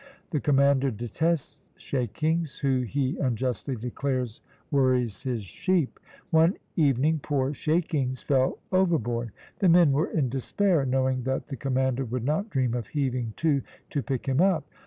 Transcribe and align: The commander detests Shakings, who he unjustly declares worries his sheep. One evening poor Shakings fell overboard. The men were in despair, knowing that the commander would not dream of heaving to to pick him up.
The 0.31 0.39
commander 0.41 0.89
detests 0.89 1.67
Shakings, 1.77 2.57
who 2.57 2.81
he 2.81 3.19
unjustly 3.19 3.75
declares 3.75 4.41
worries 4.71 5.21
his 5.21 5.43
sheep. 5.43 5.99
One 6.31 6.55
evening 6.75 7.19
poor 7.21 7.53
Shakings 7.53 8.23
fell 8.23 8.57
overboard. 8.71 9.29
The 9.59 9.69
men 9.69 9.91
were 9.91 10.09
in 10.09 10.27
despair, 10.29 10.87
knowing 10.87 11.21
that 11.25 11.49
the 11.49 11.55
commander 11.55 12.03
would 12.03 12.23
not 12.23 12.49
dream 12.49 12.73
of 12.73 12.87
heaving 12.87 13.35
to 13.37 13.61
to 13.91 14.01
pick 14.01 14.25
him 14.25 14.41
up. 14.41 14.63